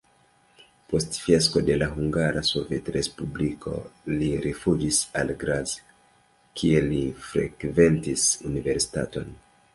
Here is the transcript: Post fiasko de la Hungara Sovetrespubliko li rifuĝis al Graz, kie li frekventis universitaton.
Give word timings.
Post 0.91 1.17
fiasko 1.25 1.61
de 1.67 1.75
la 1.81 1.89
Hungara 1.91 2.41
Sovetrespubliko 2.47 3.75
li 4.15 4.31
rifuĝis 4.47 5.03
al 5.21 5.35
Graz, 5.45 5.75
kie 6.63 6.83
li 6.89 7.05
frekventis 7.31 8.27
universitaton. 8.53 9.33